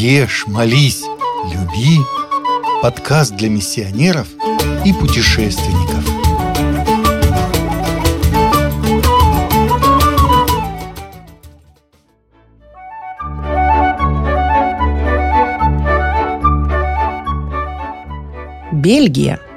Ешь, 0.00 0.46
молись, 0.46 1.02
люби. 1.52 1.98
Подкаст 2.82 3.34
для 3.34 3.48
миссионеров 3.48 4.28
и 4.84 4.92
путешественников. 4.92 6.04
Бельгия– 18.70 19.40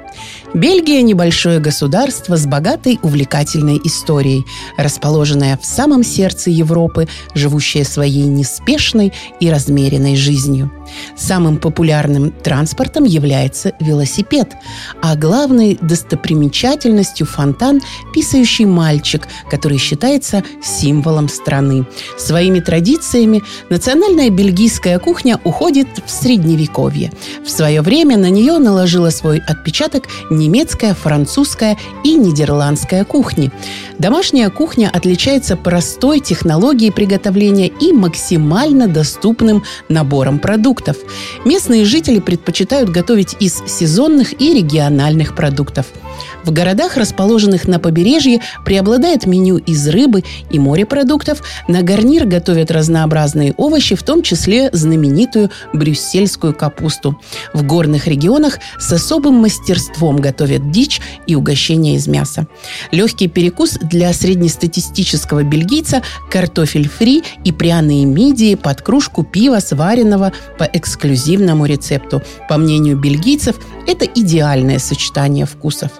Бельгия– 0.54 1.00
небольшое 1.02 1.60
государство 1.60 2.36
с 2.36 2.46
богатой 2.46 2.98
увлекательной 3.02 3.80
историей, 3.84 4.44
расположенное 4.76 5.56
в 5.56 5.64
самом 5.64 6.04
сердце 6.04 6.50
Европы, 6.50 7.08
живущее 7.34 7.84
своей 7.84 8.24
неспешной 8.24 9.14
и 9.40 9.50
размеренной 9.50 10.14
жизнью. 10.14 10.70
Самым 11.16 11.56
популярным 11.56 12.30
транспортом 12.30 13.04
является 13.04 13.72
велосипед, 13.80 14.52
а 15.00 15.16
главной 15.16 15.78
достопримечательностью– 15.80 17.26
фонтан, 17.32 17.80
писающий 18.12 18.66
мальчик, 18.66 19.26
который 19.50 19.78
считается 19.78 20.42
символом 20.62 21.30
страны. 21.30 21.86
Своими 22.18 22.60
традициями 22.60 23.42
национальная 23.70 24.28
бельгийская 24.28 24.98
кухня 24.98 25.40
уходит 25.44 25.88
в 26.04 26.10
Средневековье. 26.10 27.10
В 27.42 27.48
свое 27.48 27.80
время 27.80 28.18
на 28.18 28.28
нее 28.28 28.58
наложила 28.58 29.08
свой 29.08 29.38
отпечаток 29.38 30.08
немецкая, 30.42 30.94
французская 30.94 31.78
и 32.04 32.14
нидерландская 32.14 33.04
кухни. 33.04 33.50
Домашняя 33.98 34.50
кухня 34.50 34.90
отличается 34.92 35.56
простой 35.56 36.20
технологией 36.20 36.92
приготовления 36.92 37.68
и 37.68 37.92
максимально 37.92 38.88
доступным 38.88 39.62
набором 39.88 40.38
продуктов. 40.38 40.96
Местные 41.44 41.84
жители 41.84 42.18
предпочитают 42.18 42.90
готовить 42.90 43.36
из 43.40 43.62
сезонных 43.66 44.40
и 44.40 44.54
региональных 44.54 45.34
продуктов– 45.34 45.86
в 46.44 46.50
городах, 46.50 46.96
расположенных 46.96 47.68
на 47.68 47.78
побережье, 47.78 48.40
преобладает 48.64 49.26
меню 49.26 49.58
из 49.58 49.86
рыбы 49.88 50.24
и 50.50 50.58
морепродуктов. 50.58 51.42
На 51.68 51.82
гарнир 51.82 52.26
готовят 52.26 52.70
разнообразные 52.70 53.54
овощи, 53.56 53.94
в 53.94 54.02
том 54.02 54.22
числе 54.22 54.70
знаменитую 54.72 55.50
брюссельскую 55.72 56.54
капусту. 56.54 57.20
В 57.52 57.62
горных 57.62 58.06
регионах 58.06 58.58
с 58.78 58.92
особым 58.92 59.34
мастерством 59.34 60.16
готовят 60.16 60.31
дичь 60.32 61.00
и 61.26 61.34
угощения 61.34 61.96
из 61.96 62.06
мяса. 62.06 62.46
Легкий 62.90 63.28
перекус 63.28 63.78
для 63.82 64.12
среднестатистического 64.12 65.42
бельгийца– 65.42 66.02
картофель 66.30 66.88
фри 66.88 67.22
и 67.44 67.52
пряные 67.52 68.04
мидии 68.04 68.54
под 68.54 68.82
кружку 68.82 69.24
пива, 69.24 69.60
сваренного 69.60 70.32
по 70.58 70.64
эксклюзивному 70.64 71.66
рецепту. 71.66 72.22
По 72.48 72.56
мнению 72.56 72.98
бельгийцев, 72.98 73.56
это 73.86 74.04
идеальное 74.04 74.78
сочетание 74.78 75.46
вкусов. 75.46 75.90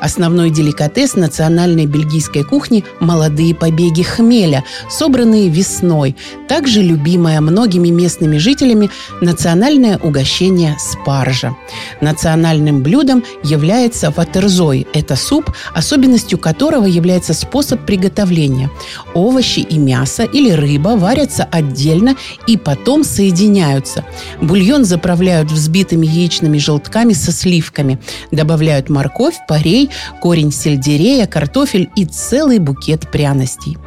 Основной 0.00 0.50
деликатес 0.50 1.14
национальной 1.14 1.86
бельгийской 1.86 2.44
кухни– 2.44 2.84
молодые 3.00 3.54
побеги 3.54 4.02
хмеля, 4.02 4.64
собранные 4.88 5.48
весной. 5.48 6.16
Также 6.48 6.82
любимое 6.82 7.40
многими 7.40 7.88
местными 7.88 8.38
жителями 8.38 8.90
национальное 9.20 9.98
угощение 9.98 10.76
спаржа. 10.78 11.54
Национальным 12.00 12.82
блюдом 12.82 13.24
является 13.42 13.81
ватерзой– 13.90 14.86
это 14.92 15.16
суп, 15.16 15.50
особенностью 15.74 16.38
которого 16.38 16.86
является 16.86 17.34
способ 17.34 17.84
приготовления. 17.84 18.70
Овощи 19.14 19.60
и 19.60 19.78
мясо 19.78 20.22
или 20.22 20.52
рыба 20.52 20.90
варятся 20.90 21.44
отдельно 21.50 22.16
и 22.46 22.56
потом 22.56 23.02
соединяются. 23.04 24.04
Бульон 24.40 24.84
заправляют 24.84 25.50
взбитыми 25.50 26.06
яичными 26.06 26.58
желтками 26.58 27.12
со 27.12 27.32
сливками. 27.32 27.98
Добавляют 28.30 28.88
морковь, 28.88 29.36
парей, 29.48 29.90
корень 30.20 30.52
сельдерея, 30.52 31.26
картофель 31.26 31.90
и 31.96 32.04
целый 32.04 32.58
букет 32.58 33.10
пряностей. 33.10 33.78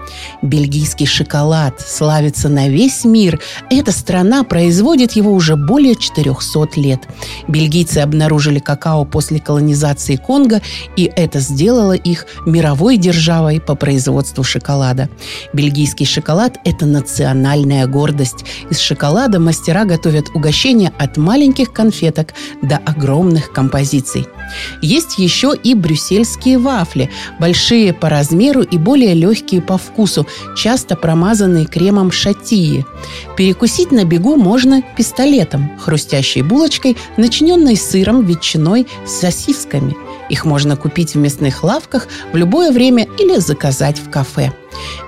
Бельгийский 0.42 1.06
шоколад 1.06 1.80
славится 1.80 2.50
на 2.50 2.68
весь 2.68 3.06
мир. 3.06 3.40
Эта 3.70 3.92
страна 3.92 4.44
производит 4.44 5.14
его 5.14 5.32
уже 5.32 5.56
более 5.56 5.96
400 5.96 6.80
лет. 6.80 7.00
Бельгийцы 7.48 8.00
обнаружили 8.00 8.60
какао 8.60 9.06
после 9.06 9.40
колонизации 9.40 9.85
Конго, 10.18 10.62
и 10.96 11.12
это 11.16 11.40
сделало 11.40 11.94
их 11.94 12.26
мировой 12.46 12.98
державой 12.98 13.60
по 13.60 13.76
производству 13.76 14.44
шоколада. 14.44 15.10
Бельгийский 15.54 16.06
шоколад– 16.06 16.58
это 16.66 16.86
национальная 16.86 17.88
гордость. 17.88 18.46
Из 18.70 18.80
шоколада 18.80 19.40
мастера 19.40 19.86
готовят 19.86 20.30
угощения 20.34 20.92
от 20.98 21.18
маленьких 21.18 21.72
конфеток 21.72 22.34
до 22.62 22.78
огромных 22.78 23.52
композиций. 23.52 24.28
Есть 24.82 25.18
еще 25.18 25.54
и 25.62 25.74
брюссельские 25.74 26.58
вафли, 26.58 27.10
большие 27.40 27.94
по 27.94 28.10
размеру 28.10 28.62
и 28.62 28.78
более 28.78 29.14
легкие 29.14 29.62
по 29.62 29.78
вкусу, 29.78 30.28
часто 30.56 30.96
промазанные 30.96 31.66
кремом 31.66 32.12
шатии. 32.12 32.86
Перекусить 33.38 33.92
на 33.92 34.06
бегу 34.06 34.36
можно 34.36 34.84
пистолетом, 34.96 35.72
хрустящей 35.80 36.42
булочкой, 36.42 36.96
начиненной 37.18 37.76
сыром, 37.76 38.26
ветчиной, 38.26 38.88
с 39.06 39.24
сосисками. 39.66 39.96
Их 40.30 40.46
можно 40.46 40.76
купить 40.76 41.16
в 41.16 41.18
мясных 41.18 41.64
лавках 41.64 42.08
в 42.34 42.38
любое 42.38 42.72
время 42.72 43.08
или 43.20 43.38
заказать 43.40 44.00
в 44.00 44.10
кафе. 44.10 44.52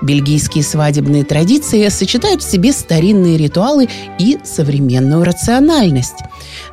Бельгийские 0.02 0.64
свадебные 0.64 1.24
традиции 1.24 1.88
сочетают 1.88 2.42
в 2.42 2.50
себе 2.50 2.72
старинные 2.72 3.36
ритуалы 3.36 3.88
и 4.18 4.38
современную 4.44 5.24
рациональность. 5.24 6.16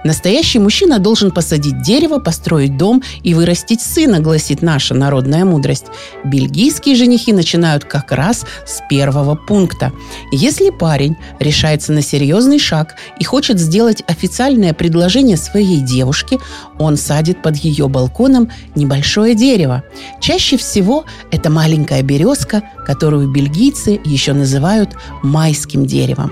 Настоящий 0.04 0.60
мужчина 0.60 1.00
должен 1.00 1.32
посадить 1.32 1.82
дерево, 1.82 2.20
построить 2.20 2.78
дом 2.78 3.02
и 3.24 3.34
вырастить 3.34 3.82
сына, 3.82 4.20
гласит 4.20 4.62
наша 4.62 4.94
народная 4.94 5.46
мудрость. 5.46 5.86
Бельгийские 6.24 6.96
женихи 6.96 7.34
начинают 7.34 7.86
как 7.86 8.12
раз 8.12 8.46
с 8.66 8.82
первого 8.88 9.36
пункта. 9.36 9.92
Если 10.32 10.70
парень 10.70 11.18
решается 11.40 11.92
на 11.92 12.02
серьезный 12.02 12.60
шаг 12.60 12.96
и 13.20 13.24
хочет 13.24 13.60
сделать 13.60 14.04
официальное 14.08 14.74
предложение 14.74 15.38
своей 15.38 15.82
девушке, 15.82 16.38
он 16.78 16.98
садит 16.98 17.42
под 17.42 17.56
ее 17.58 17.88
балконом 17.88 18.52
небольшое 18.76 19.34
дерево. 19.34 19.84
Чаще 20.22 20.58
всего 20.58 21.06
это 21.32 21.50
маленькая 21.50 22.04
березка, 22.04 22.62
которую 22.86 23.28
бельгийцы 23.30 24.00
еще 24.04 24.34
называют 24.34 24.92
майским 25.24 25.86
деревом. 25.86 26.32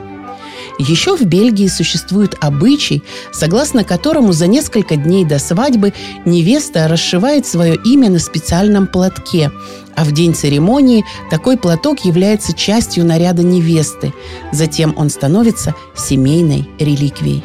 Еще 0.80 1.16
в 1.16 1.22
Бельгии 1.24 1.68
существует 1.68 2.36
обычай, 2.42 3.04
согласно 3.32 3.84
которому 3.84 4.34
за 4.34 4.48
несколько 4.48 4.96
дней 4.96 5.24
до 5.24 5.38
свадьбы 5.38 5.94
невеста 6.26 6.88
расшивает 6.88 7.46
свое 7.46 7.76
имя 7.76 8.10
на 8.10 8.20
специальном 8.20 8.88
платке, 8.88 9.52
а 9.96 10.04
в 10.04 10.12
день 10.12 10.34
церемонии 10.34 11.06
такой 11.30 11.58
платок 11.58 12.06
является 12.06 12.54
частью 12.54 13.06
наряда 13.06 13.44
невесты. 13.44 14.14
Затем 14.52 14.94
он 14.98 15.10
становится 15.10 15.76
семейной 15.96 16.68
реликвией. 16.80 17.44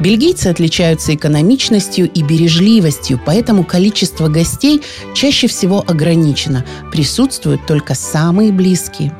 Бельгийцы 0.00 0.48
отличаются 0.48 1.14
экономичностью 1.14 2.10
и 2.10 2.22
бережливостью, 2.22 3.20
поэтому 3.24 3.64
количество 3.64 4.28
гостей 4.28 4.82
чаще 5.14 5.46
всего 5.46 5.84
ограничено. 5.86 6.64
Присутствуют 6.90 7.66
только 7.66 7.94
самые 7.94 8.52
близкие. 8.52 9.14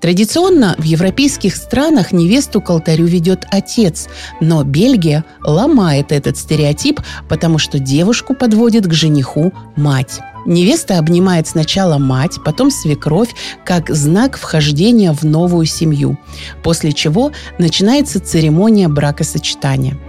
Традиционно 0.00 0.74
в 0.78 0.82
европейских 0.82 1.56
странах 1.56 2.12
невесту 2.12 2.60
к 2.60 2.70
алтарю 2.70 3.06
ведет 3.06 3.46
отец, 3.50 4.08
но 4.40 4.62
Бельгия 4.64 5.24
ломает 5.42 6.12
этот 6.12 6.36
стереотип, 6.36 7.00
потому 7.28 7.58
что 7.58 7.78
девушку 7.78 8.34
подводит 8.34 8.86
к 8.86 8.92
жениху 8.92 9.52
мать. 9.76 10.20
Невеста 10.46 10.98
обнимает 10.98 11.46
сначала 11.46 11.98
мать, 11.98 12.38
потом 12.44 12.70
свекровь, 12.70 13.34
как 13.64 13.90
знак 13.90 14.36
вхождения 14.36 15.12
в 15.12 15.24
новую 15.24 15.66
семью, 15.66 16.18
после 16.62 16.92
чего 16.92 17.32
начинается 17.58 18.20
церемония 18.20 18.88
бракосочетания– 18.88 19.98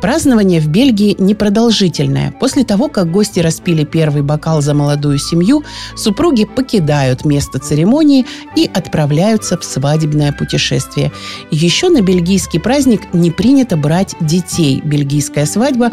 Празднование 0.00 0.60
в 0.60 0.68
Бельгии 0.68 1.16
непродолжительное. 1.18 2.32
После 2.38 2.64
того, 2.64 2.88
как 2.88 3.10
гости 3.10 3.40
распили 3.40 3.84
первый 3.84 4.22
бокал 4.22 4.60
за 4.60 4.74
молодую 4.74 5.18
семью, 5.18 5.64
супруги 5.96 6.44
покидают 6.44 7.24
место 7.24 7.58
церемонии 7.58 8.26
и 8.56 8.70
отправляются 8.72 9.58
в 9.58 9.64
свадебное 9.64 10.32
путешествие. 10.32 11.12
Еще 11.50 11.88
на 11.88 12.02
бельгийский 12.02 12.60
праздник 12.60 13.02
не 13.12 13.30
принято 13.30 13.76
брать 13.76 14.14
детей. 14.20 14.80
Бельгийская 14.84 15.46
свадьба 15.46 15.92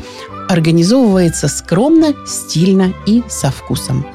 организовывается 0.54 1.48
скромно, 1.48 2.14
стильно 2.26 2.94
и 3.08 3.24
со 3.28 3.50
вкусом. 3.50 4.06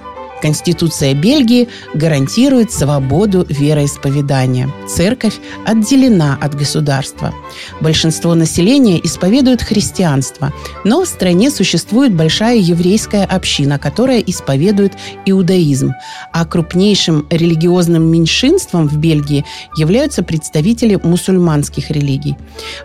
Конституция 0.41 1.15
Бельгии 1.15 1.69
гарантирует 1.95 2.73
свободу 2.73 3.45
вероисповедания. 3.49 4.69
Церковь 4.89 5.35
отделена 5.67 6.39
от 6.41 6.55
государства. 6.55 7.35
Большинство 7.81 8.35
населения 8.35 9.01
исповедует 9.05 9.63
христианство, 9.63 10.53
но 10.85 11.03
в 11.03 11.07
стране 11.07 11.51
существует 11.51 12.15
большая 12.15 12.59
еврейская 12.59 13.25
община, 13.25 13.79
которая 13.79 14.21
исповедует 14.21 14.93
иудаизм, 15.27 15.93
а 16.33 16.45
крупнейшим 16.45 17.27
религиозным 17.31 18.11
меньшинством 18.11 18.89
в 18.89 18.97
Бельгии 18.97 19.45
являются 19.77 20.23
представители 20.23 20.99
мусульманских 21.03 21.91
религий. 21.91 22.37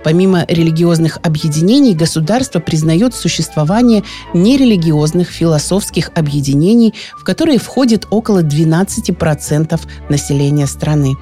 Помимо 0.03 0.45
религиозных 0.47 1.19
объединений, 1.23 1.93
государство 1.93 2.59
признает 2.59 3.13
существование 3.13 4.03
нерелигиозных 4.33 5.29
философских 5.29 6.11
объединений, 6.15 6.93
в 7.17 7.23
которые 7.43 7.59
входит 7.59 8.07
около 8.09 8.41
12% 8.41 9.77
населения 10.07 10.65
страны. 10.65 11.15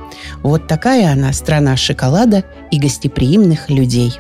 Вот 0.44 0.68
такая 0.68 1.12
она 1.12 1.34
страна 1.34 1.76
шоколада 1.76 2.44
и 2.70 2.80
гостеприимных 2.80 3.72
людей. 3.72 4.20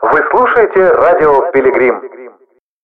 Вы 0.00 0.20
слушаете 0.30 0.92
радио 0.92 1.50
«Пилигрим». 1.52 2.21